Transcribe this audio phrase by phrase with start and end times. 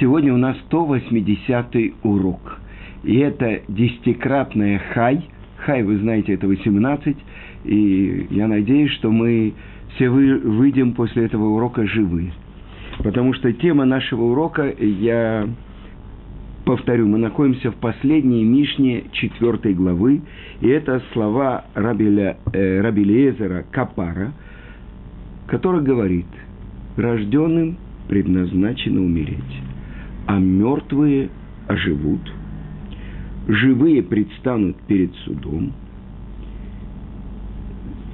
[0.00, 2.58] сегодня у нас 180-й урок.
[3.04, 5.24] И это десятикратная хай.
[5.58, 7.16] Хай, вы знаете, это 18.
[7.64, 9.54] И я надеюсь, что мы
[9.94, 12.32] все вы, выйдем после этого урока живы.
[12.98, 15.48] Потому что тема нашего урока, я
[16.64, 20.22] повторю, мы находимся в последней Мишне четвертой главы.
[20.60, 24.32] И это слова Рабиля, э, Капара,
[25.46, 26.26] который говорит,
[26.96, 27.76] рожденным
[28.08, 29.62] предназначено умереть
[30.26, 31.30] а мертвые
[31.68, 32.20] оживут,
[33.48, 35.72] живые предстанут перед судом,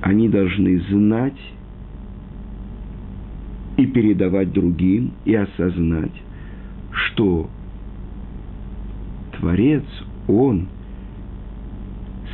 [0.02, 1.40] они должны знать
[3.76, 6.12] и передавать другим, и осознать,
[6.90, 7.48] что
[9.38, 9.84] Творец,
[10.28, 10.68] Он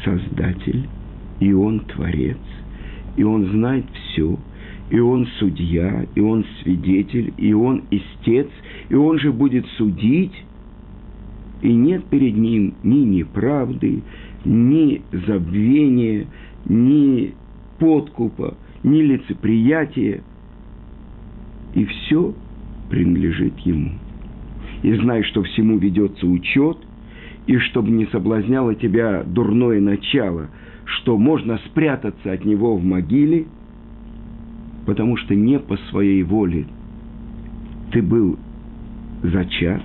[0.05, 0.89] Создатель,
[1.41, 2.39] и Он Творец,
[3.17, 4.39] и Он знает все,
[4.91, 8.49] и он судья, и он свидетель, и он истец,
[8.89, 10.33] и он же будет судить,
[11.61, 14.03] и нет перед ним ни неправды,
[14.45, 16.27] ни забвения,
[16.67, 17.35] ни
[17.79, 20.23] подкупа, ни лицеприятия,
[21.75, 22.35] и все
[22.89, 23.93] принадлежит ему.
[24.83, 26.79] И знай, что всему ведется учет,
[27.47, 30.49] и чтобы не соблазняло тебя дурное начало,
[30.85, 33.47] что можно спрятаться от него в могиле–
[34.89, 36.65] потому что не по своей воле
[37.93, 38.39] ты был
[39.23, 39.83] зачат,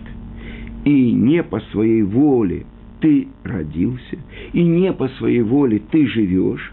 [0.86, 2.66] и не по своей воле
[3.02, 4.18] ты родился,
[4.54, 6.72] и не по своей воле ты живешь,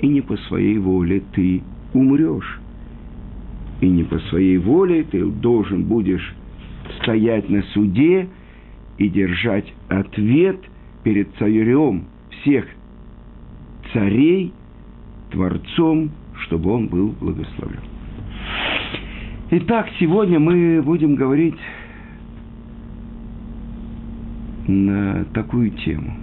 [0.00, 1.60] и не по своей воле ты
[1.92, 2.60] умрешь.
[3.80, 6.36] И не по своей воле ты должен будешь
[7.02, 8.28] стоять на суде
[8.96, 10.60] и держать ответ
[11.02, 12.64] перед царем всех
[13.92, 14.52] царей,
[15.32, 16.12] Творцом
[16.46, 17.80] чтобы он был благословлен.
[19.50, 21.56] Итак, сегодня мы будем говорить
[24.66, 26.14] на такую тему.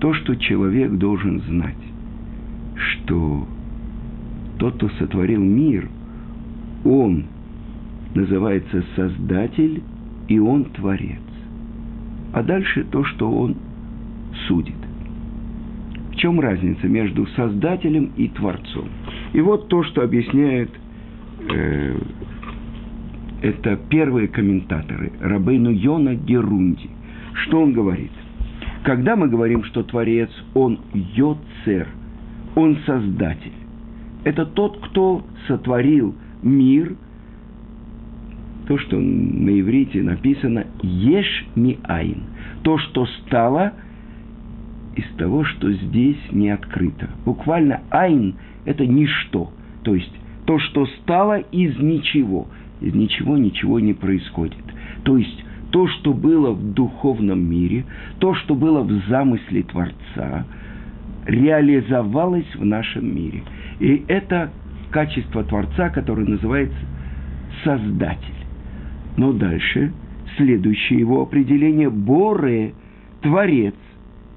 [0.00, 1.76] То, что человек должен знать,
[2.76, 3.46] что
[4.58, 5.88] тот, кто сотворил мир,
[6.84, 7.26] он
[8.14, 9.82] называется Создатель,
[10.28, 11.20] и он Творец.
[12.32, 13.56] А дальше то, что он
[14.46, 14.74] судит.
[16.10, 18.88] В чем разница между Создателем и Творцом?
[19.32, 20.70] И вот то, что объясняют
[21.50, 21.96] э,
[23.42, 26.90] это первые комментаторы, Рабейну Йона Герунди.
[27.34, 28.10] Что он говорит?
[28.84, 31.88] Когда мы говорим, что Творец, он Йоцер,
[32.54, 33.52] он Создатель.
[34.24, 36.96] Это тот, кто сотворил мир,
[38.66, 42.22] то, что на иврите написано «Еш ми айн»,
[42.62, 43.72] то, что стало
[44.98, 47.08] из того, что здесь не открыто.
[47.24, 49.52] Буквально «айн» это ничто.
[49.84, 50.12] То есть
[50.44, 52.48] то, что стало из ничего.
[52.80, 54.64] Из ничего ничего не происходит.
[55.04, 57.84] То есть то, что было в духовном мире,
[58.18, 60.46] то, что было в замысле Творца,
[61.26, 63.42] реализовалось в нашем мире.
[63.78, 64.50] И это
[64.90, 66.78] качество Творца, которое называется
[67.62, 68.34] Создатель.
[69.16, 69.92] Но дальше
[70.36, 72.74] следующее его определение– Боре,
[73.22, 73.74] Творец.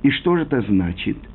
[0.04, 1.18] И что же это значит–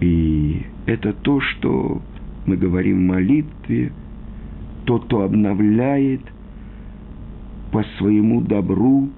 [0.00, 2.00] И это то, что
[2.46, 3.92] мы говорим в молитве,
[4.84, 6.20] тот, кто обновляет
[7.72, 9.10] по своему добру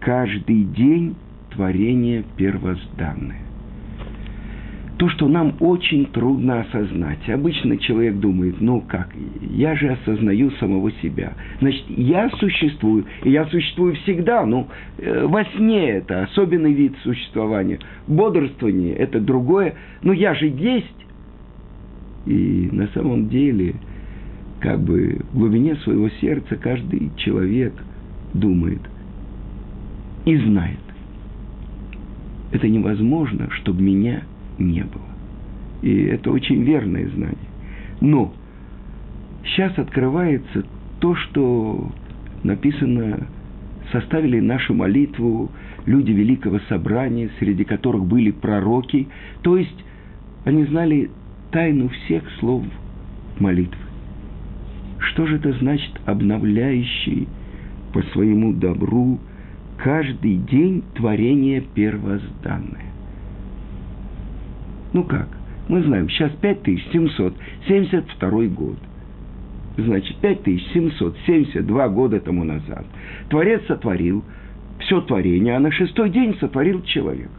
[0.00, 1.16] каждый день
[1.50, 3.45] творение первозданное
[4.98, 7.28] то, что нам очень трудно осознать.
[7.28, 9.10] Обычно человек думает, ну как,
[9.50, 11.34] я же осознаю самого себя.
[11.60, 14.68] Значит, я существую, и я существую всегда, ну,
[14.98, 17.78] э, во сне это особенный вид существования.
[18.06, 20.86] Бодрствование– это другое, но я же есть.
[22.24, 23.74] И на самом деле,
[24.60, 27.74] как бы в глубине своего сердца каждый человек
[28.32, 28.80] думает
[30.24, 30.78] и знает.
[32.52, 34.22] Это невозможно, чтобы меня–
[34.58, 35.04] не было.
[35.82, 37.36] И это очень верное знание.
[38.00, 38.32] Но
[39.44, 40.64] сейчас открывается
[41.00, 41.90] то, что
[42.42, 43.26] написано,
[43.92, 45.50] составили нашу молитву
[45.84, 49.08] люди Великого Собрания, среди которых были пророки.
[49.42, 49.84] То есть
[50.44, 51.10] они знали
[51.50, 52.64] тайну всех слов
[53.38, 53.80] молитвы.
[54.98, 57.28] Что же это значит обновляющий
[57.92, 59.18] по своему добру
[59.76, 62.92] каждый день творение первозданное?
[64.92, 65.28] Ну как?
[65.68, 68.78] Мы знаем, сейчас 5772 год.
[69.76, 72.86] Значит, 5772 года тому назад.
[73.28, 74.24] Творец сотворил
[74.78, 77.30] все творение, а на шестой день сотворил человек.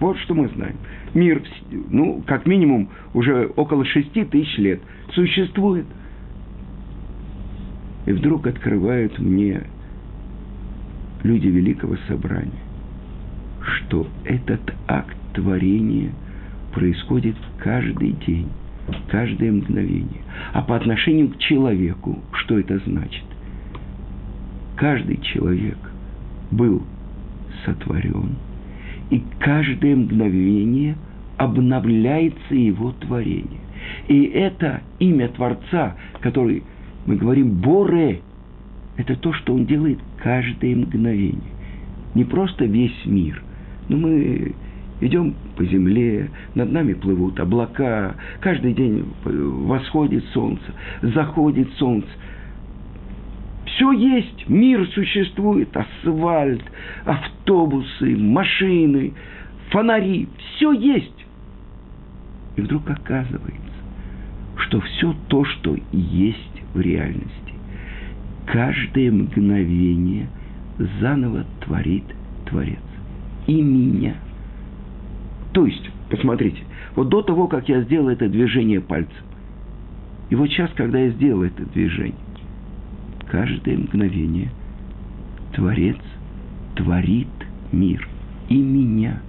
[0.00, 0.76] Вот что мы знаем.
[1.14, 1.42] Мир,
[1.90, 4.80] ну, как минимум, уже около шести тысяч лет
[5.12, 5.86] существует.
[8.06, 9.62] И вдруг открывают мне
[11.22, 12.50] люди Великого Собрания,
[13.60, 16.10] что этот акт творения
[16.72, 18.48] происходит каждый день,
[19.08, 20.22] каждое мгновение.
[20.52, 23.24] А по отношению к человеку, что это значит?
[24.76, 25.78] Каждый человек
[26.50, 26.82] был
[27.64, 28.36] сотворен,
[29.10, 30.96] и каждое мгновение
[31.36, 33.60] обновляется его творение.
[34.08, 36.62] И это имя Творца, который
[37.06, 38.20] мы говорим Боре,
[38.96, 41.40] это то, что он делает каждое мгновение.
[42.14, 43.42] Не просто весь мир,
[43.88, 44.54] но мы
[45.00, 50.62] идем по земле, над нами плывут облака, каждый день восходит солнце,
[51.02, 52.08] заходит солнце.
[53.66, 56.62] Все есть, мир существует, асфальт,
[57.04, 59.12] автобусы, машины,
[59.70, 61.26] фонари, все есть.
[62.56, 63.58] И вдруг оказывается,
[64.56, 67.54] что все то, что есть в реальности,
[68.46, 70.28] каждое мгновение
[71.00, 72.04] заново творит
[72.46, 72.78] Творец.
[73.46, 74.14] И меня.
[75.52, 76.62] То есть, посмотрите,
[76.96, 79.24] вот до того, как я сделал это движение пальцем,
[80.30, 82.14] и вот сейчас, когда я сделал это движение,
[83.30, 84.50] каждое мгновение
[85.54, 85.98] Творец
[86.74, 87.28] творит
[87.70, 88.08] мир
[88.48, 89.20] и меня.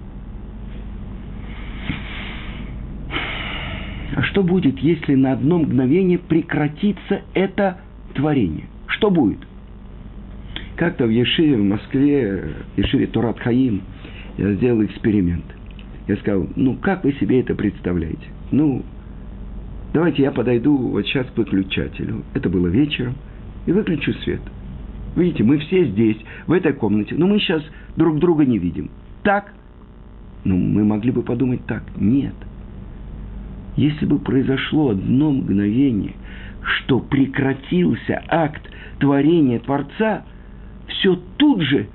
[4.16, 7.80] А что будет, если на одно мгновение прекратится это
[8.14, 8.66] творение?
[8.86, 9.40] Что будет?
[10.76, 12.44] Как-то в Ешиве в Москве,
[12.74, 13.82] в Ешиве Турат Хаим,
[14.38, 15.44] я сделал эксперимент.
[16.06, 18.26] Я сказал, ну, как вы себе это представляете?
[18.50, 18.82] Ну,
[19.92, 22.22] давайте я подойду вот сейчас к выключателю.
[22.34, 23.14] Это было вечером.
[23.66, 24.42] И выключу свет.
[25.16, 27.62] Видите, мы все здесь, в этой комнате, но мы сейчас
[27.96, 28.90] друг друга не видим.
[29.22, 29.54] Так?
[30.44, 31.82] Ну, мы могли бы подумать так.
[31.96, 32.34] Нет.
[33.76, 36.14] Если бы произошло одно мгновение,
[36.62, 38.62] что прекратился акт
[38.98, 40.24] творения Творца,
[40.86, 41.88] все тут же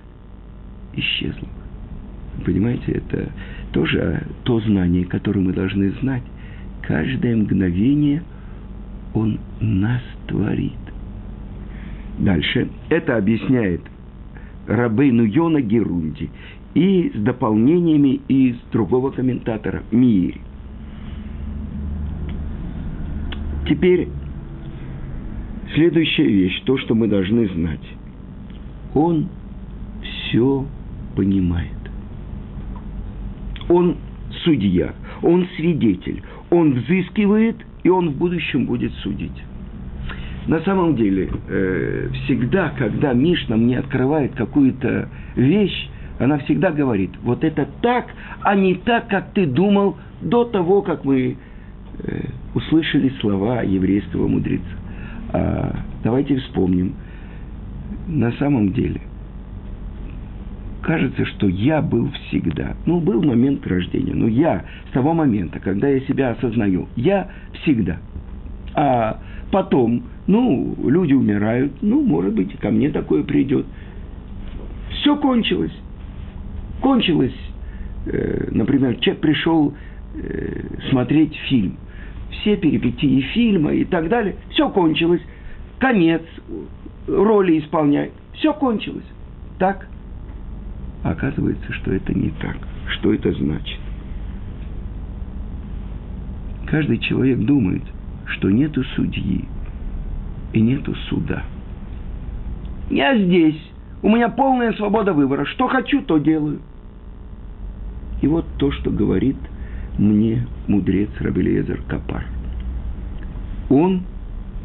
[0.94, 1.48] исчезло.
[2.46, 3.30] Понимаете, это
[3.72, 6.24] тоже то знание, которое мы должны знать.
[6.82, 8.24] Каждое мгновение
[9.14, 10.74] Он нас творит.
[12.20, 12.68] Дальше.
[12.90, 13.82] Это объясняет
[14.68, 16.30] Рабейну Йона Герунди
[16.74, 20.42] и с дополнениями из другого комментатора Мири.
[23.68, 24.10] Теперь
[25.74, 27.88] следующая вещь, то, что мы должны знать.
[28.94, 29.30] Он
[30.02, 30.66] все
[31.16, 31.79] понимает.
[33.70, 33.98] Он
[34.44, 39.44] судья, он свидетель, он взыскивает, и он в будущем будет судить.
[40.48, 47.44] На самом деле, э, всегда, когда Мишна мне открывает какую-то вещь, она всегда говорит, вот
[47.44, 48.08] это так,
[48.42, 51.38] а не так, как ты думал до того, как мы
[52.00, 52.22] э,
[52.56, 54.66] услышали слова еврейского мудреца.
[55.32, 56.96] А, давайте вспомним.
[58.08, 59.02] На самом деле,
[60.90, 62.76] кажется, что я был всегда.
[62.88, 67.30] Ну, был момент рождения, но я с того момента, когда я себя осознаю, я
[67.62, 68.00] всегда.
[68.74, 69.20] А
[69.52, 73.68] потом, ну, люди умирают, ну, может быть, ко мне такое придет.
[74.90, 75.78] Все кончилось.
[76.82, 77.38] Кончилось.
[78.08, 79.76] Э, например, человек пришел
[80.16, 81.78] э, смотреть фильм.
[82.32, 84.38] Все перипетии фильма и так далее.
[84.50, 85.22] Все кончилось.
[85.78, 86.24] Конец.
[87.08, 88.12] Роли исполняет.
[88.34, 89.06] Все кончилось.
[89.60, 89.86] Так?
[91.04, 92.58] Оказывается, что это не так.
[92.88, 93.80] Что это значит?
[96.68, 97.84] Каждый человек думает,
[98.26, 99.46] что нету судьи
[100.54, 101.44] и нету суда.
[102.90, 103.60] Я здесь,
[104.02, 105.46] у меня полная свобода выбора.
[105.46, 106.60] Что хочу, то делаю.
[108.22, 109.38] И вот то, что говорит
[109.98, 112.26] мне мудрец Рабелезер Капар.
[113.70, 114.04] Он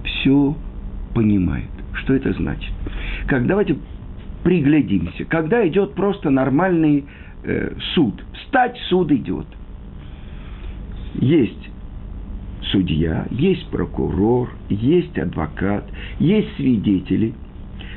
[0.04, 0.56] все
[1.14, 1.68] понимает.
[1.94, 2.72] Что это значит?
[3.26, 3.76] Как давайте
[4.44, 5.24] приглядимся.
[5.24, 7.04] Когда идет просто нормальный
[7.42, 9.46] э, суд, встать суд идет.
[11.14, 11.70] Есть
[12.70, 15.84] судья, есть прокурор, есть адвокат,
[16.20, 17.34] есть свидетели.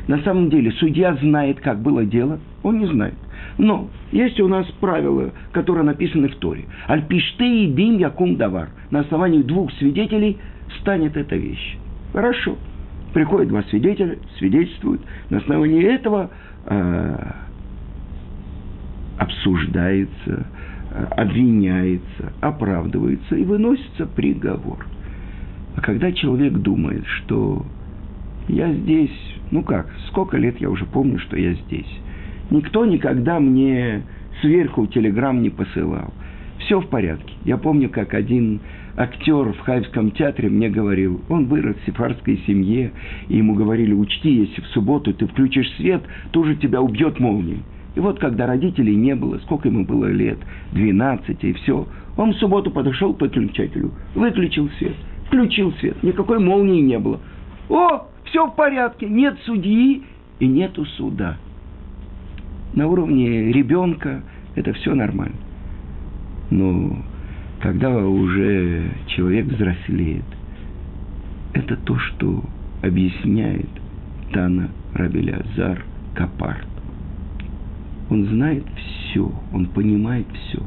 [0.08, 3.16] На самом деле судья знает, как было дело, он не знает.
[3.58, 6.66] Но есть у нас правила, которые написаны в Торе.
[6.88, 8.70] Альпишты и дим якум давар.
[8.89, 10.38] На основании двух свидетелей
[10.80, 11.77] станет эта вещь.
[12.13, 12.56] Хорошо.
[13.14, 15.02] Приходят два свидетеля, свидетельствуют.
[15.30, 16.30] На основании этого
[16.66, 17.32] э,
[19.18, 20.46] обсуждается,
[20.92, 24.86] э, обвиняется, оправдывается и выносится приговор.
[25.76, 27.66] А когда человек думает, что
[28.48, 32.00] я здесь, ну как, сколько лет я уже помню, что я здесь.
[32.50, 34.04] Никто никогда мне
[34.42, 36.14] сверху телеграмм не посылал.
[36.68, 37.34] Все в порядке.
[37.46, 38.60] Я помню, как один
[38.98, 42.92] актер в Хайвском театре мне говорил, он вырос в сефардской семье,
[43.30, 47.62] и ему говорили, учти, если в субботу ты включишь свет, тоже тебя убьет молнией.
[47.96, 50.38] И вот, когда родителей не было, сколько ему было лет,
[50.74, 54.96] 12 и все, он в субботу подошел к выключателю, выключил свет,
[55.28, 57.22] включил свет, никакой молнии не было.
[57.70, 60.04] О, все в порядке, нет судьи
[60.40, 61.38] и нету суда.
[62.74, 64.22] На уровне ребенка
[64.56, 65.36] это все нормально.
[66.50, 66.98] Но
[67.62, 70.25] когда уже человек взрослеет,
[71.54, 72.44] это то, что
[72.82, 73.70] объясняет
[74.32, 75.84] Тана Рабелязар
[76.16, 76.68] Капарт.
[78.10, 80.62] Он знает все, он понимает все.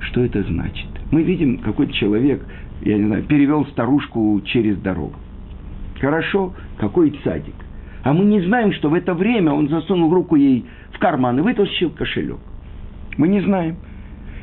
[0.00, 0.88] Что это значит?
[1.10, 2.44] Мы видим, какой-то человек,
[2.82, 5.14] я не знаю, перевел старушку через дорогу.
[6.00, 7.54] Хорошо, какой садик.
[8.02, 11.42] А мы не знаем, что в это время он засунул руку ей в карман и
[11.42, 12.38] вытащил кошелек.
[13.16, 13.76] Мы не знаем.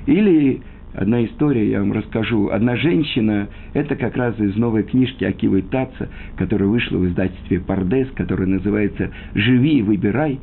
[0.06, 0.62] Или
[0.94, 2.50] одна история, я вам расскажу.
[2.50, 8.10] Одна женщина, это как раз из новой книжки Акивы Таца, которая вышла в издательстве Пардес,
[8.16, 10.40] которая называется «Живи и выбирай».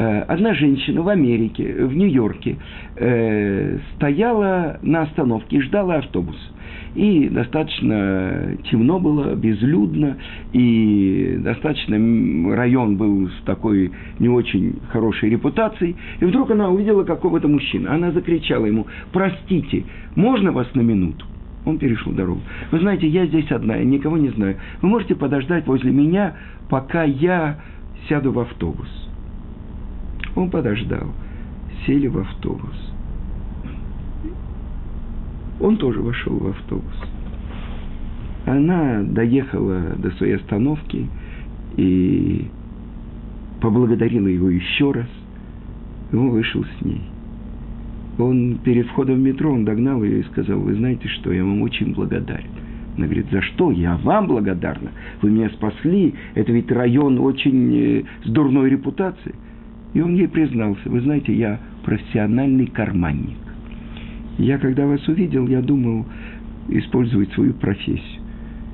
[0.00, 2.56] Э, одна женщина в Америке, в Нью-Йорке,
[2.96, 6.36] э, стояла на остановке и ждала автобус.
[6.94, 10.16] И достаточно темно было, безлюдно,
[10.54, 11.96] и достаточно
[12.56, 15.96] район был с такой не очень хорошей репутацией.
[16.20, 17.90] И вдруг она увидела какого-то мужчину.
[17.92, 19.84] Она закричала ему, простите,
[20.16, 21.26] можно вас на минуту?
[21.66, 22.40] Он перешел дорогу.
[22.70, 24.56] Вы знаете, я здесь одна, я никого не знаю.
[24.80, 26.36] Вы можете подождать возле меня,
[26.70, 27.58] пока я
[28.08, 29.09] сяду в автобус.
[30.34, 31.08] Он подождал.
[31.86, 32.92] Сели в автобус.
[35.60, 36.94] Он тоже вошел в автобус.
[38.46, 41.06] Она доехала до своей остановки
[41.76, 42.48] и
[43.60, 45.08] поблагодарила его еще раз.
[46.12, 47.02] Он вышел с ней.
[48.18, 51.62] Он перед входом в метро, он догнал ее и сказал, вы знаете что, я вам
[51.62, 52.50] очень благодарен.
[52.96, 53.70] Она говорит, за что?
[53.70, 54.90] Я вам благодарна.
[55.22, 56.14] Вы меня спасли.
[56.34, 59.34] Это ведь район очень э, с дурной репутацией.
[59.94, 63.38] И он ей признался, вы знаете, я профессиональный карманник.
[64.38, 66.06] Я, когда вас увидел, я думал
[66.68, 68.22] использовать свою профессию.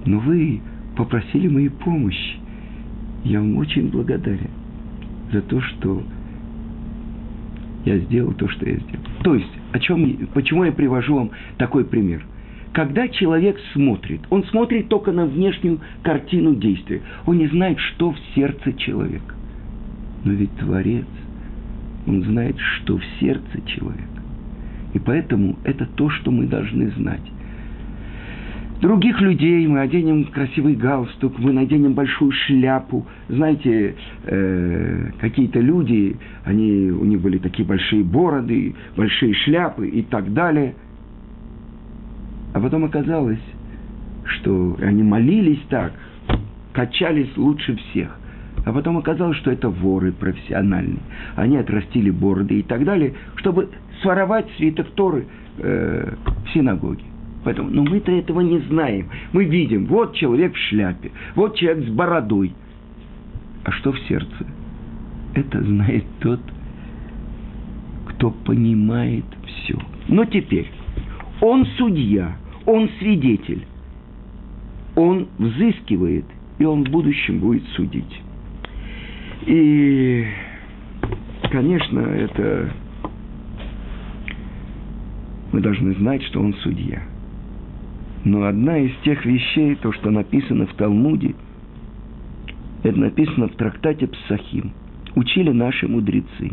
[0.04, 0.60] Но вы
[0.96, 2.36] попросили моей помощи.
[3.24, 4.50] Я вам очень благодарен
[5.32, 6.02] за то, что
[7.84, 9.04] я сделал то, что я сделал.
[9.22, 12.24] То есть, о чем, почему я привожу вам такой пример?
[12.72, 17.00] Когда человек смотрит, он смотрит только на внешнюю картину действия.
[17.24, 19.35] Он не знает, что в сердце человека.
[20.26, 21.06] Но ведь Творец,
[22.04, 24.02] он знает, что в сердце человека.
[24.92, 27.22] И поэтому это то, что мы должны знать.
[28.80, 33.06] Других людей мы оденем красивый галстук, мы наденем большую шляпу.
[33.28, 40.34] Знаете, э, какие-то люди, они, у них были такие большие бороды, большие шляпы и так
[40.34, 40.74] далее.
[42.52, 43.38] А потом оказалось,
[44.24, 45.92] что они молились так,
[46.72, 48.18] качались лучше всех.
[48.64, 50.98] А потом оказалось, что это воры профессиональные.
[51.36, 53.68] Они отрастили бороды и так далее, чтобы
[54.02, 55.26] своровать свиток Торы
[55.58, 57.04] э, в синагоге.
[57.44, 59.08] Поэтому, но мы-то этого не знаем.
[59.32, 62.52] Мы видим, вот человек в шляпе, вот человек с бородой.
[63.62, 64.46] А что в сердце?
[65.34, 66.40] Это знает тот,
[68.08, 69.78] кто понимает все.
[70.08, 70.68] Но теперь,
[71.40, 73.64] он судья, он свидетель,
[74.96, 76.24] он взыскивает,
[76.58, 78.22] и он в будущем будет судить.
[79.46, 80.26] И,
[81.50, 82.72] конечно, это
[85.52, 87.00] мы должны знать, что он судья.
[88.24, 91.36] Но одна из тех вещей, то, что написано в Талмуде,
[92.82, 94.72] это написано в трактате Псахим.
[95.14, 96.52] Учили наши мудрецы.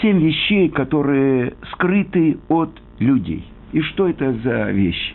[0.00, 3.44] Семь вещей, которые скрыты от людей.
[3.72, 5.14] И что это за вещи?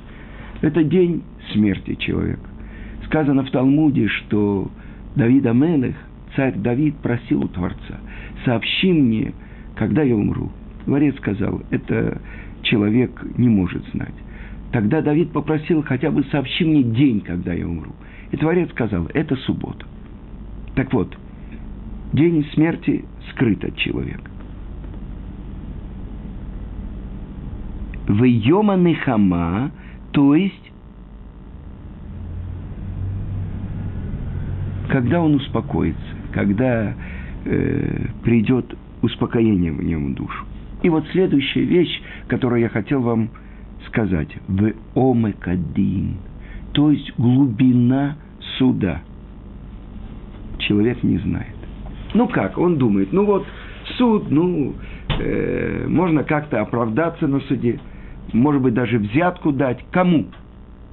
[0.61, 1.23] Это день
[1.53, 2.49] смерти человека.
[3.05, 4.69] Сказано в Талмуде, что
[5.15, 5.95] Давид Амелех,
[6.35, 7.99] царь Давид, просил у Творца,
[8.45, 9.33] сообщи мне,
[9.75, 10.51] когда я умру.
[10.85, 12.21] Творец сказал, это
[12.63, 14.13] человек не может знать.
[14.71, 17.93] Тогда Давид попросил, хотя бы сообщи мне день, когда я умру.
[18.31, 19.85] И Творец сказал, это суббота.
[20.75, 21.17] Так вот,
[22.13, 24.29] день смерти скрыт от человека.
[28.07, 29.71] В Йома Нехама
[30.11, 30.71] то есть,
[34.89, 35.99] когда он успокоится,
[36.33, 36.93] когда
[37.45, 40.45] э, придет успокоение в нем душу.
[40.81, 43.29] И вот следующая вещь, которую я хотел вам
[43.87, 44.29] сказать.
[44.47, 46.17] В омекадин,
[46.73, 48.17] то есть глубина
[48.57, 49.01] суда.
[50.59, 51.55] Человек не знает.
[52.13, 53.45] Ну как, он думает, ну вот
[53.97, 54.73] суд, ну,
[55.19, 57.79] э, можно как-то оправдаться на суде,
[58.33, 59.83] может быть, даже взятку дать.
[59.91, 60.25] Кому?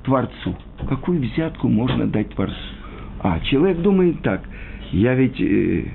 [0.05, 0.57] Творцу.
[0.89, 2.55] Какую взятку можно дать Творцу?
[3.21, 4.43] А, человек думает так,
[4.93, 5.87] я ведь э,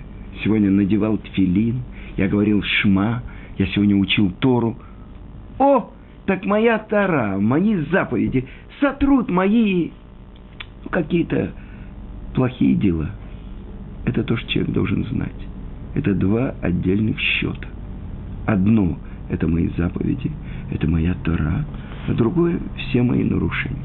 [0.44, 1.82] сегодня надевал тфилин,
[2.18, 3.24] я говорил шма,
[3.58, 4.78] я сегодня учил Тору.
[5.60, 5.92] О,
[6.26, 8.48] так моя Тора, мои заповеди
[8.80, 9.92] сотрут мои
[10.90, 11.52] какие-то
[12.34, 13.12] плохие дела.
[14.06, 15.48] Это то, что человек должен знать.
[15.94, 17.68] Это два отдельных счета.
[18.46, 18.98] Одно–
[19.30, 20.32] это мои заповеди,
[20.72, 21.66] это моя Тора,
[22.08, 23.78] а другое– все мои нарушения.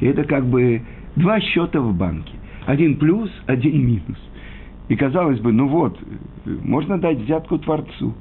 [0.00, 0.82] И это как бы
[1.16, 2.32] два счета в банке.
[2.66, 4.18] Один плюс, один минус.
[4.88, 5.98] И казалось бы, ну вот,
[6.44, 8.14] можно дать взятку Творцу.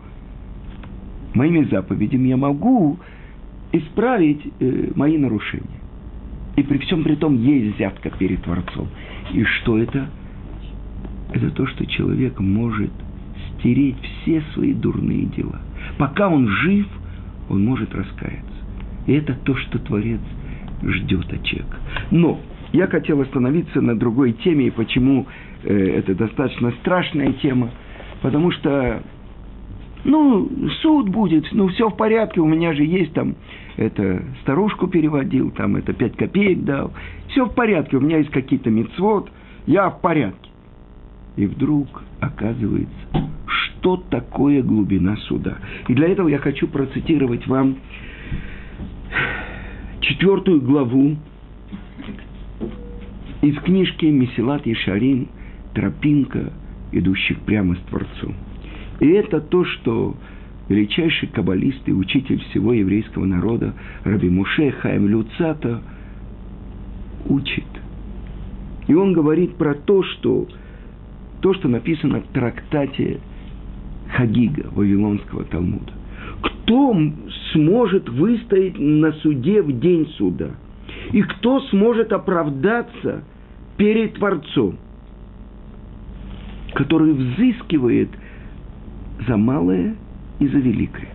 [1.34, 3.00] Моими заповедями я могу
[3.72, 5.80] исправить э, мои нарушения.
[6.56, 8.88] И при всем при том есть взятка перед Творцом.
[9.34, 10.10] И что это?
[11.32, 12.92] Это то, что человек может
[13.60, 15.62] стереть все свои дурные дела.
[15.98, 16.88] Пока он жив,
[17.50, 18.46] он может раскаяться.
[19.08, 20.22] И это то, что Творец
[20.84, 21.78] ждет от человека.
[22.12, 22.40] Но
[22.72, 25.26] я хотел остановиться на другой теме, и почему
[25.64, 27.72] э, это достаточно страшная тема.
[28.22, 29.02] Потому что,
[30.04, 30.50] ну,
[30.82, 33.36] суд будет, ну, все в порядке, у меня же есть там,
[33.78, 36.94] это, старушку переводил, там, это пять копеек дал.
[37.30, 39.30] Все в порядке, у меня есть какие-то мецвод,
[39.66, 40.50] я в порядке.
[41.38, 43.29] И вдруг оказывается,
[43.80, 45.58] что такое глубина суда.
[45.88, 47.78] И для этого я хочу процитировать вам
[50.02, 51.16] четвертую главу
[53.42, 55.30] из книжки Месилат Ешарин
[55.74, 56.52] «Тропинка,
[56.92, 58.36] идущих прямо с Творцом».
[59.00, 60.16] И это то, что
[60.68, 65.82] величайший каббалист и учитель всего еврейского народа Раби Муше Хаим Люцата
[67.28, 67.64] учит.
[68.88, 70.48] И он говорит про то, что
[71.40, 73.22] то, что написано в трактате
[74.16, 75.94] Хагига Вавилонского Талмуда.
[76.42, 76.96] Кто
[77.54, 80.52] сможет выстоять на суде в день суда?
[81.12, 83.24] И кто сможет оправдаться
[83.78, 84.78] перед Творцом,
[86.74, 88.10] который взыскивает
[89.28, 89.96] за малое
[90.40, 91.10] и за великое?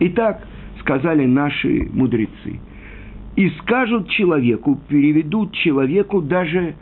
[0.00, 0.46] Итак,
[0.80, 2.60] сказали наши мудрецы,
[3.34, 6.74] и скажут человеку, переведут человеку даже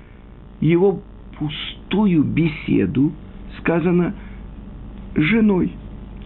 [0.60, 1.00] его
[1.38, 3.12] пустую беседу,
[3.58, 4.14] сказано–
[5.14, 5.72] женой,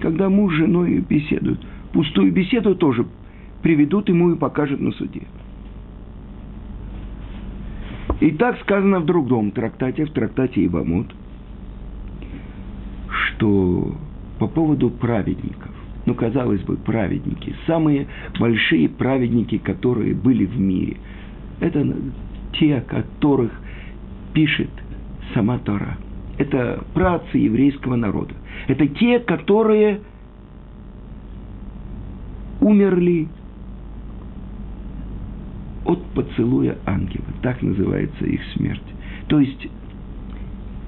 [0.00, 1.60] когда муж с женой беседуют.
[1.92, 3.06] Пустую беседу тоже
[3.62, 5.22] приведут ему и покажут на суде.
[8.20, 11.06] И так сказано в другом трактате, в трактате Ивамот,
[13.08, 13.94] что
[14.38, 15.70] по поводу праведников,
[16.04, 20.96] ну, казалось бы, праведники, самые большие праведники, которые были в мире,
[21.60, 21.86] это
[22.54, 23.52] те, которых
[24.32, 24.70] пишет
[25.34, 25.96] сама Тора.
[26.38, 28.34] Это працы еврейского народа–
[28.68, 30.00] это те, которые
[32.60, 33.28] умерли
[35.86, 37.24] от поцелуя ангела.
[37.42, 38.82] Так называется их смерть.
[39.28, 39.68] То есть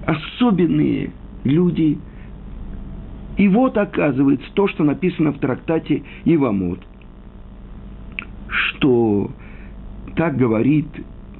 [0.07, 1.11] особенные
[1.45, 1.99] люди.
[3.39, 6.81] И вот оказывается то, что написано в трактате Ивамот,
[8.49, 9.31] что
[10.17, 10.89] так говорит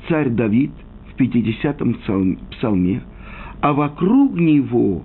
[0.09, 0.71] царь Давид
[1.13, 1.99] в 50-м
[2.51, 3.03] псалме,
[3.61, 5.05] а вокруг него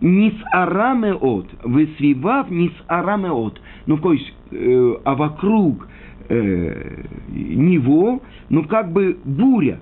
[0.00, 3.60] Нис арамеот, высвивав нис арамеот.
[3.86, 5.86] Ну, то есть, э, а вокруг
[6.28, 9.80] э, него, ну, как бы буря.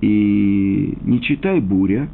[0.00, 2.08] И не читай буря,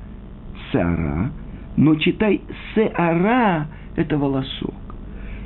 [0.73, 1.33] сара,
[1.77, 2.41] но читай
[2.75, 4.75] сеара, это волосок.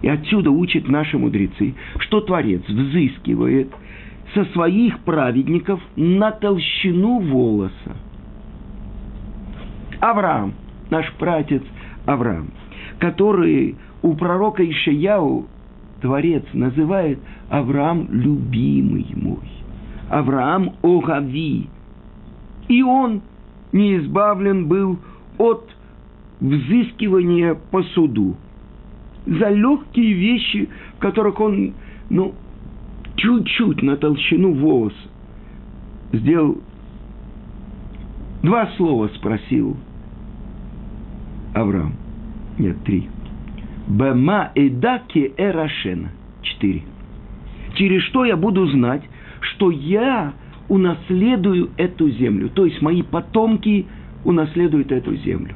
[0.03, 3.71] И отсюда учат наши мудрецы, что Творец взыскивает
[4.35, 7.97] со своих праведников на толщину волоса.
[10.01, 10.55] Авраам–
[10.93, 11.63] наш пратец
[12.05, 12.51] Авраам,
[12.99, 15.47] который у пророка Ишаяу
[16.03, 19.49] Творец называет Авраам любимый мой,
[20.11, 21.69] Авраам Огави.
[22.69, 23.23] И он
[23.73, 24.99] не избавлен был
[25.39, 25.65] от
[26.41, 28.37] взыскивания по суду
[29.25, 31.73] за легкие вещи, которых он,
[32.11, 32.35] ну,
[33.17, 34.97] чуть-чуть на толщину волоса
[36.13, 36.59] сделал.
[38.43, 39.77] Два слова спросил–
[41.55, 41.95] Авраам.
[42.59, 43.09] Нет, три.
[43.89, 46.11] Бема эдаки эрашена.
[46.43, 46.83] Четыре.
[47.75, 49.03] Через что я буду знать,
[49.41, 50.35] что я
[50.69, 52.49] унаследую эту землю.
[52.51, 53.87] То есть мои потомки
[54.25, 55.55] унаследуют эту землю.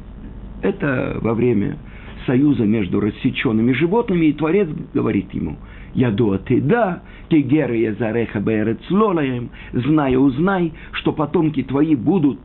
[0.63, 1.79] Это во время
[2.27, 5.57] союза между рассеченными животными, и Творец говорит ему,
[5.95, 11.95] «Яду а ты да, ты геры я зареха бэрец лолаем, знай, узнай, что потомки твои
[11.95, 12.39] будут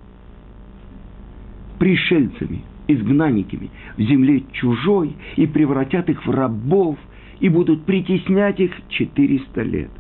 [1.80, 6.98] пришельцами, изгнанниками в земле чужой и превратят их в рабов
[7.40, 9.92] и будут притеснять их 400 лет.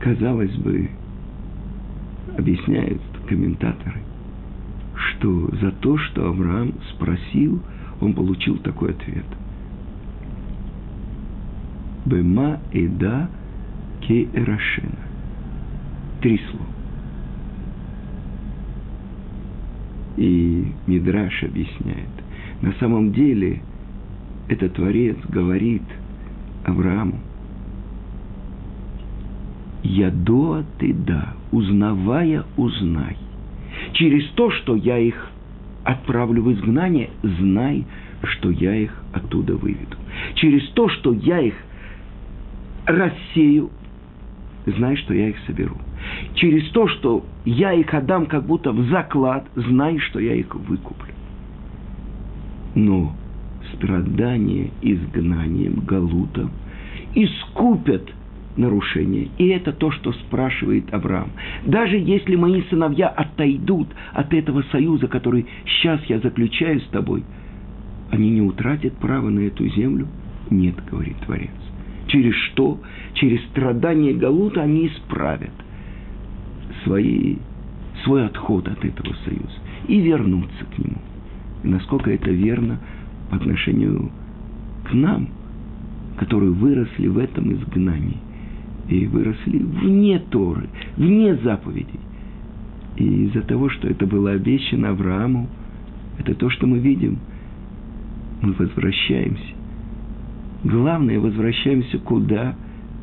[0.00, 0.90] Казалось бы,
[2.36, 4.00] объясняют комментаторы,
[4.94, 7.60] что за то, что Авраам спросил,
[8.00, 9.26] он получил такой ответ.
[12.06, 13.37] Бема эда ке
[14.06, 14.98] эрашена.
[16.20, 16.66] Три слова.
[20.16, 22.08] И Мидраш объясняет.
[22.60, 23.60] На самом деле,
[24.48, 25.82] этот Творец говорит
[26.64, 27.20] Аврааму,
[29.84, 33.16] я до ты да, узнавая, узнай.
[33.92, 35.30] Через то, что я их
[35.84, 37.86] отправлю в изгнание, знай,
[38.22, 39.96] что я их оттуда выведу.
[40.34, 41.54] Через то, что я их
[42.86, 43.70] рассею,
[44.72, 45.76] знай, что я их соберу.
[46.34, 51.14] Через то, что я их отдам как будто в заклад, знай, что я их выкуплю.
[52.74, 53.14] Но
[53.74, 56.50] страдания изгнанием, галутом
[57.14, 58.08] искупят–
[58.58, 59.28] нарушение.
[59.38, 61.30] И это то, что спрашивает Авраам.
[61.64, 67.22] Даже если мои сыновья отойдут от этого союза, который сейчас я заключаю с тобой,
[68.10, 70.08] они не утратят право на эту землю?
[70.50, 71.50] Нет, говорит Творец.
[72.08, 72.80] Через что?
[73.14, 75.52] Через страдания Галута они исправят
[76.84, 77.36] свои,
[78.04, 80.98] свой отход от этого союза и вернутся к нему.
[81.62, 82.78] И насколько это верно
[83.30, 84.10] по отношению
[84.88, 85.28] к нам,
[86.18, 88.16] которые выросли в этом изгнании
[88.88, 92.00] и выросли вне Торы, вне заповедей.
[92.96, 95.48] И из-за того, что это было обещано Аврааму,
[96.18, 97.18] это то, что мы видим,
[98.40, 99.57] мы возвращаемся.
[100.64, 102.56] Главное, возвращаемся куда?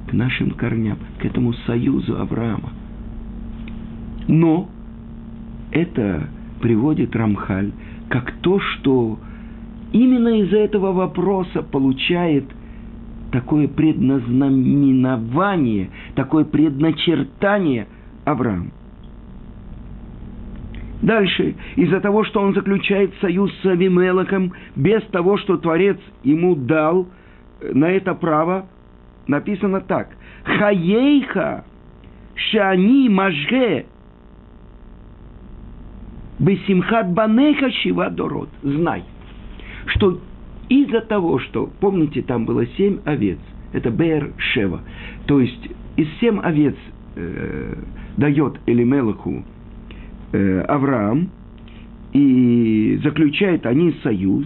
[0.10, 2.70] К нашим корням, к этому союзу Авраама.
[4.28, 4.70] Но
[5.72, 6.28] это
[6.62, 7.72] приводит Рамхаль
[8.10, 9.18] как то, что
[9.92, 12.46] именно из-за этого вопроса получает–
[13.36, 17.88] такое предназнаменование, такое предначертание
[18.24, 18.72] Авраам.
[21.02, 27.10] Дальше, из-за того, что он заключает союз с Авимелоком, без того, что Творец ему дал
[27.74, 28.68] на это право,
[29.28, 30.10] написано так.
[30.44, 31.64] Хаейха
[32.36, 33.86] шани мажге
[36.40, 38.50] бесимхат банеха шива дород.
[38.62, 39.04] Знай,
[39.88, 40.20] что
[40.70, 43.40] из-за того, что, помните, там было семь овец,
[43.74, 44.82] это Бер Шева,
[45.28, 46.76] то есть из семь овец
[47.16, 47.76] э,
[48.18, 49.44] дает Элимелаху
[50.32, 51.30] э, Авраам,
[52.14, 54.46] и заключают они союз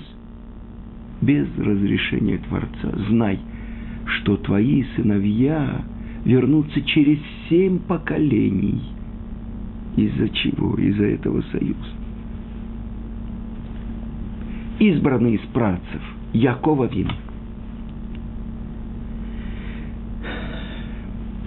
[1.22, 2.92] без разрешения Творца.
[3.10, 3.40] Знай,
[4.06, 5.84] что твои сыновья
[6.26, 8.82] вернутся через семь поколений.
[9.98, 10.76] Из-за чего?
[10.76, 12.00] Из-за этого союза
[14.80, 16.02] избранный из працев,
[16.34, 17.12] Якова Вин.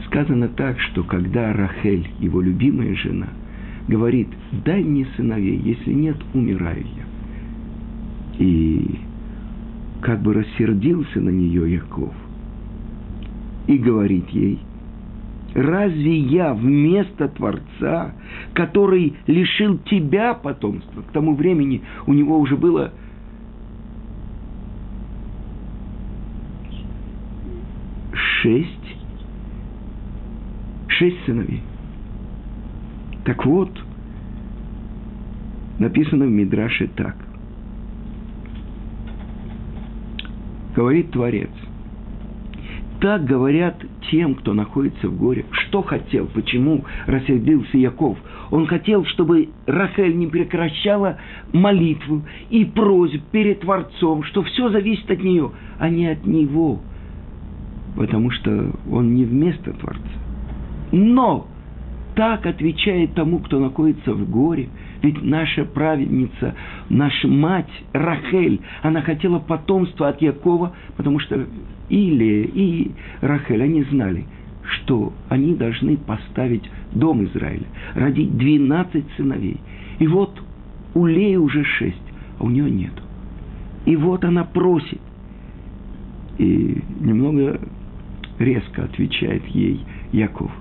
[0.06, 3.28] Сказано так, что когда Рахель, его любимая жена,
[3.88, 4.28] говорит,
[4.64, 8.44] дай мне сыновей, если нет, умираю я.
[8.44, 8.98] И
[10.02, 12.12] как бы рассердился на нее Яков
[13.68, 14.58] и говорит ей,
[15.54, 18.12] разве я вместо Творца,
[18.52, 22.92] который лишил тебя потомства, к тому времени у него уже было
[28.42, 28.96] шесть,
[30.88, 31.62] шесть сыновей.
[33.24, 33.70] Так вот,
[35.78, 37.16] написано в Мидраше так.
[40.82, 41.50] Говорит Творец.
[43.00, 43.76] Так говорят
[44.10, 45.44] тем, кто находится в горе.
[45.52, 48.18] Что хотел, почему рассердился Яков?
[48.50, 51.18] Он хотел, чтобы Рахель не прекращала
[51.52, 56.80] молитву и просьб перед Творцом, что все зависит от нее, а не от него–
[57.94, 60.00] потому что он не вместо Творца.
[60.90, 61.46] Но
[62.16, 64.68] так отвечает тому, кто находится в горе.
[65.02, 66.54] Ведь наша праведница,
[66.88, 71.46] наша мать Рахель, она хотела потомства от Якова, потому что
[71.88, 74.24] и Лея, и Рахель, они знали,
[74.62, 76.62] что они должны поставить
[76.92, 79.60] дом Израиля, родить 12 сыновей.
[79.98, 80.40] И вот
[80.94, 81.96] у Леи уже шесть,
[82.38, 82.92] а у нее нет.
[83.86, 85.00] И вот она просит.
[86.38, 87.60] И немного
[88.38, 89.80] резко отвечает ей
[90.12, 90.52] Яков.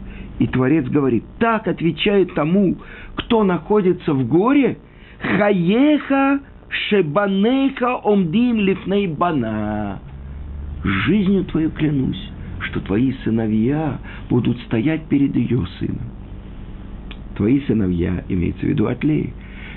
[0.42, 2.76] И Творец говорит, так отвечает тому,
[3.14, 4.80] кто находится в горе,
[5.20, 10.00] хаеха шебанеха омдим лифней бана.
[10.84, 14.00] Жизнью твою клянусь, что твои сыновья
[14.32, 16.10] будут стоять перед ее сыном.
[17.36, 19.34] Твои сыновья, имеется в виду Атлеи,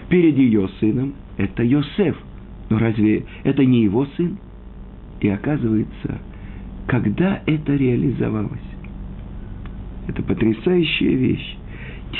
[0.08, 2.16] перед ее сыном– это Йосеф.
[2.70, 4.38] Но разве это не его сын?
[5.20, 6.22] И оказывается,
[6.86, 8.73] когда это реализовалось?
[10.08, 11.56] Это потрясающая вещь.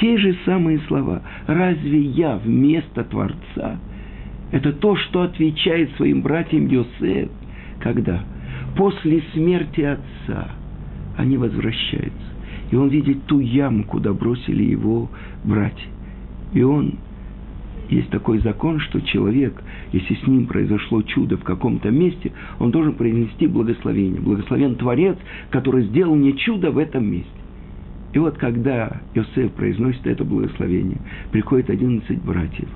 [0.00, 1.22] Те же самые слова.
[1.46, 3.78] Разве я вместо Творца?
[4.50, 7.28] Это то, что отвечает своим братьям Йосеф.
[7.80, 8.24] Когда?
[8.76, 10.48] После смерти отца
[11.16, 12.34] они возвращаются.
[12.70, 15.10] И он видит ту яму, куда бросили его
[15.44, 15.88] братья.
[16.52, 16.94] И он
[17.88, 22.94] есть такой закон, что человек, если с ним произошло чудо в каком-то месте, он должен
[22.94, 24.20] принести благословение.
[24.20, 25.16] Благословен Творец,
[25.50, 27.30] который сделал мне чудо в этом месте.
[28.14, 30.98] И вот когда Иосиф произносит это благословение,
[31.32, 32.68] приходит одиннадцать братьев,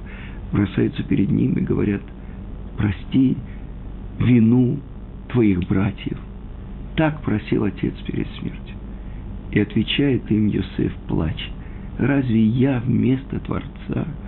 [0.52, 2.02] бросаются перед ним и говорят,
[2.76, 3.36] прости
[4.18, 4.78] вину
[5.28, 6.18] твоих братьев.
[6.96, 8.76] Так просил отец перед смертью.
[9.52, 11.50] И отвечает им Иосиф, плач,
[11.98, 14.06] разве я вместо Творца–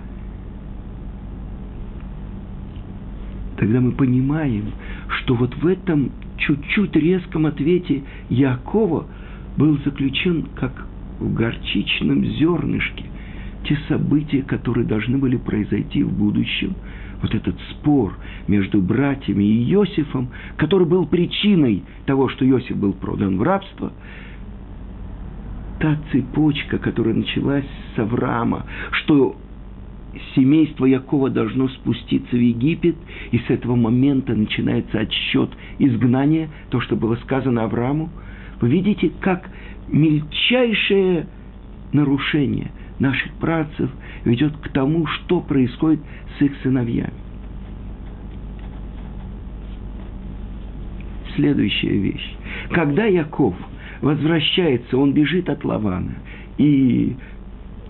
[3.59, 4.73] тогда мы понимаем,
[5.18, 9.07] что вот в этом чуть-чуть резком ответе Якова
[9.59, 10.73] был заключен как
[11.20, 13.04] в горчичном зернышке
[13.64, 16.74] те события, которые должны были произойти в будущем.
[17.22, 18.16] Вот этот спор
[18.48, 23.92] между братьями и Иосифом, который был причиной того, что Иосиф был продан в рабство,
[25.78, 29.37] та цепочка, которая началась с Авраама, что
[30.35, 32.96] семейство Якова должно спуститься в Египет,
[33.30, 38.11] и с этого момента начинается отсчет изгнания, то, что было сказано Аврааму.
[38.61, 39.50] Вы видите, как
[39.92, 41.26] мельчайшее
[41.92, 43.90] нарушение наших працев
[44.24, 46.00] ведет к тому, что происходит
[46.38, 47.12] с их сыновьями.
[51.35, 52.37] Следующая вещь.
[52.70, 53.55] Когда Яков
[54.03, 56.14] возвращается, он бежит от Лавана,
[56.59, 57.16] и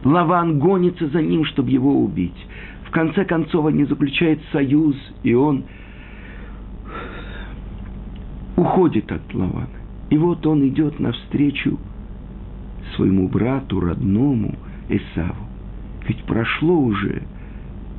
[0.05, 2.47] Лаван гонится за ним, чтобы его убить.
[2.85, 5.65] В конце концов, они заключают союз, и он
[8.57, 9.69] уходит от Лавана.
[10.11, 11.79] И вот он идет навстречу
[12.97, 14.55] своему брату, родному
[14.89, 15.47] Исаву.
[16.07, 17.23] Ведь прошло уже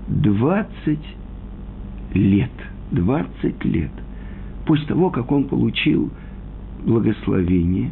[0.08, 0.99] 20
[2.13, 2.51] лет.
[2.91, 3.91] 20 лет.
[4.65, 6.12] После того, как он получил
[6.86, 7.91] благословение,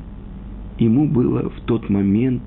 [0.77, 2.41] ему было в тот момент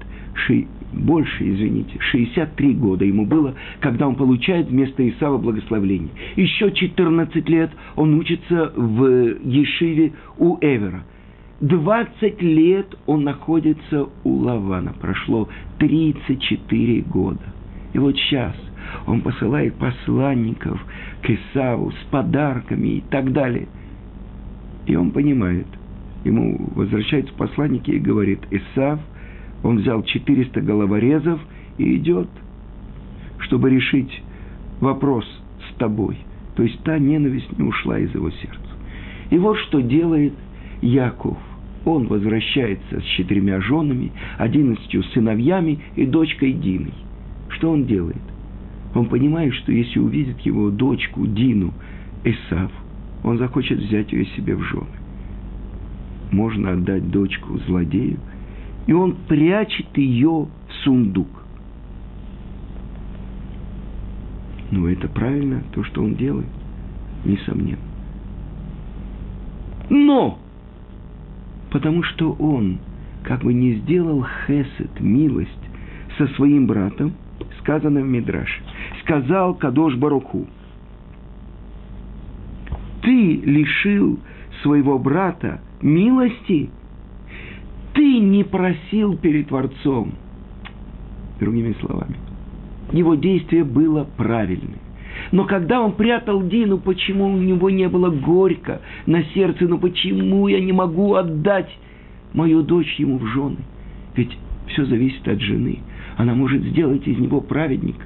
[0.93, 6.11] больше, извините, 63 года ему было, когда он получает вместо Исава благословление.
[6.37, 11.05] Еще 14 лет он учится в Ешиве у Эвера.
[11.63, 14.93] 20 лет он находится у Лавана.
[15.01, 15.49] Прошло
[15.79, 17.43] 34 года.
[17.95, 18.55] И вот сейчас
[19.07, 20.81] он посылает посланников
[21.23, 23.69] к Исаву с подарками и так далее.
[24.87, 25.67] И он понимает.
[26.25, 29.01] Ему возвращаются посланники и говорит, Исав–
[29.63, 31.41] он взял 400 головорезов
[31.79, 32.29] и идет,
[33.39, 34.23] чтобы решить
[34.81, 35.25] вопрос
[35.71, 36.19] с тобой.
[36.57, 38.59] То есть та ненависть не ушла из его сердца.
[39.31, 40.35] И вот что делает
[40.83, 41.39] Яков.
[41.85, 46.95] Он возвращается с четырьмя женами, одиннадцатью сыновьями и дочкой Диной.
[47.49, 48.23] Что он делает?
[48.95, 51.73] Он понимает, что если увидит его дочку Дину
[52.25, 52.71] Исав,
[53.25, 54.87] он захочет взять ее себе в жены.
[56.31, 58.19] Можно отдать дочку злодею–
[58.87, 61.29] и он прячет ее в сундук.
[64.71, 66.49] Ну, это правильно, то, что он делает,
[67.25, 67.79] несомненно.
[69.91, 70.39] Но,
[71.73, 72.79] потому что он
[73.25, 75.51] как бы не сделал хесед, милость
[76.19, 77.15] со своим братом,
[77.61, 78.63] сказано в Мидраше,
[79.03, 80.47] сказал Кадош Баруху,
[83.03, 84.21] ты лишил
[84.63, 86.71] своего брата милости–
[87.95, 90.13] ты не просил перед Творцом.
[91.41, 92.17] Другими словами,
[92.93, 94.79] его действие было правильным.
[95.33, 100.47] Но когда он прятал Дину, почему у него не было горько на сердце, ну почему
[100.47, 101.71] я не могу отдать
[102.35, 103.57] мою дочь ему в жены?
[104.15, 104.37] Ведь
[104.69, 105.81] все зависит от жены.
[106.19, 108.05] Она может сделать из него праведника.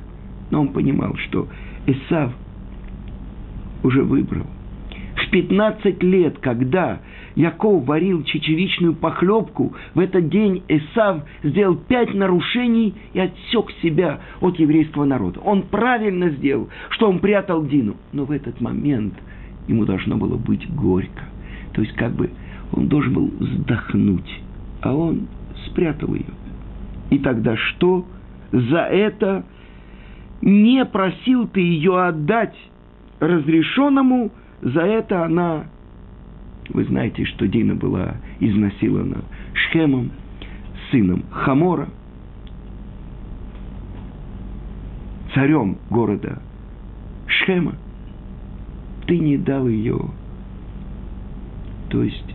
[0.50, 1.48] Но он понимал, что
[1.86, 2.32] Исав
[3.82, 4.46] уже выбрал.
[5.26, 7.00] В 15 лет, когда
[7.34, 14.58] Яков варил чечевичную похлебку, в этот день Исав сделал пять нарушений и отсек себя от
[14.58, 15.40] еврейского народа.
[15.40, 17.96] Он правильно сделал, что он прятал Дину.
[18.12, 19.14] Но в этот момент
[19.66, 21.24] ему должно было быть горько.
[21.74, 22.30] То есть как бы
[22.72, 24.40] он должен был вздохнуть,
[24.82, 25.28] а он
[25.66, 26.24] спрятал ее.
[27.10, 28.06] И тогда что?
[28.52, 29.44] За это
[30.40, 32.56] не просил ты ее отдать
[33.20, 34.30] разрешенному,
[34.62, 35.64] за это она
[36.70, 39.22] Вы знаете, что Дина была изнасилована
[39.54, 40.10] Шхемом,
[40.90, 41.88] сыном Хамора,
[45.34, 46.40] царем города
[47.26, 47.74] Шхема.
[49.06, 50.10] Ты не дал ее.
[51.90, 52.34] То есть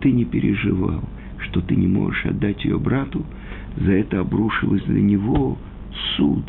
[0.00, 1.02] ты не переживал,
[1.38, 3.24] что ты не можешь отдать ее брату,
[3.76, 5.58] за это обрушилось для него
[6.16, 6.44] суд.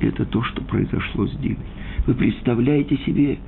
[0.00, 1.58] Это то, что произошло с Диной.
[2.06, 3.38] Вы представляете себе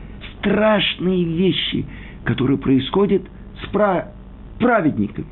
[0.43, 1.87] страшные вещи,
[2.25, 3.23] которые происходят
[3.63, 3.69] с
[4.59, 5.27] праведниками.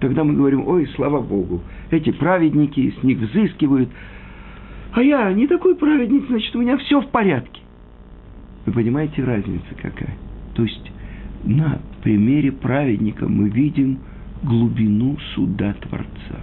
[0.00, 3.88] Тогда мы говорим, ой, слава Богу, эти праведники, с них взыскивают,
[4.92, 7.60] а я не такой праведник, значит, у меня все в порядке.
[8.66, 10.16] Вы понимаете, разница какая?
[10.54, 10.92] То есть
[11.44, 14.00] на примере праведника мы видим
[14.42, 16.40] глубину суда Творца.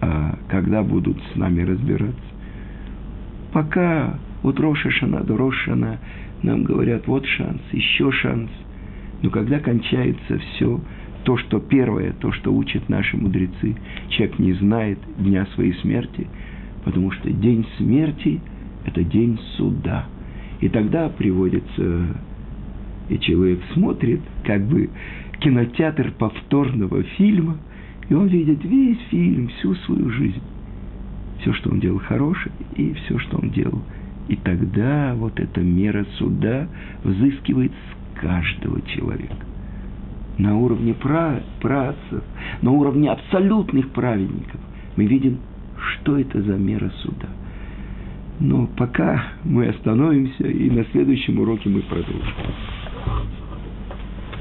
[0.00, 2.20] А когда будут с нами разбираться?
[3.52, 5.98] Пока от Роша Шана до Рошана
[6.44, 8.50] нам говорят, вот шанс, еще шанс.
[9.22, 10.80] Но когда кончается все,
[11.24, 13.74] то, что первое, то, что учат наши мудрецы,
[14.10, 16.26] человек не знает дня своей смерти,
[16.84, 18.40] потому что день смерти–
[18.84, 20.06] это день суда.
[20.60, 22.06] И тогда приводится,
[23.08, 24.90] и человек смотрит, как бы
[25.40, 27.56] кинотеатр повторного фильма,
[28.08, 30.42] и он видит весь фильм, всю свою жизнь.
[31.40, 33.82] Все, что он делал хорошее, и все, что он делал
[34.28, 36.68] и тогда вот эта мера суда
[37.02, 39.36] взыскивает с каждого человека.
[40.38, 42.22] На уровне працев,
[42.62, 44.60] на уровне абсолютных праведников
[44.96, 45.38] мы видим,
[45.76, 47.28] что это за мера суда.
[48.40, 52.34] Но пока мы остановимся, и на следующем уроке мы продолжим.